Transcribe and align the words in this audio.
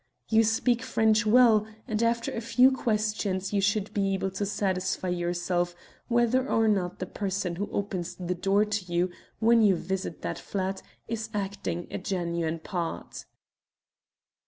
You 0.29 0.43
speak 0.43 0.81
French 0.81 1.27
well, 1.27 1.67
and 1.87 2.01
after 2.01 2.31
a 2.31 2.41
few 2.41 2.71
questions 2.71 3.53
you 3.53 3.61
should 3.61 3.93
be 3.93 4.15
able 4.15 4.31
to 4.31 4.47
satisfy 4.47 5.09
yourself 5.09 5.75
whether 6.07 6.49
or 6.49 6.67
not 6.67 6.97
the 6.97 7.05
person 7.05 7.57
who 7.57 7.69
opens 7.69 8.15
the 8.15 8.33
door 8.33 8.65
to 8.65 8.91
you 8.91 9.11
when 9.37 9.61
you 9.61 9.75
visit 9.75 10.23
that 10.23 10.39
flat 10.39 10.81
is 11.07 11.29
acting 11.35 11.85
a 11.91 11.99
genuine 11.99 12.57
part. 12.57 13.25